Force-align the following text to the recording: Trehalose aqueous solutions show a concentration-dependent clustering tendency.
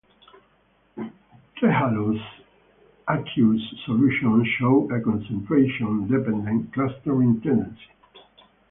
Trehalose 1.55 2.25
aqueous 3.07 3.61
solutions 3.85 4.47
show 4.57 4.89
a 4.89 4.99
concentration-dependent 4.99 6.73
clustering 6.73 7.39
tendency. 7.41 7.85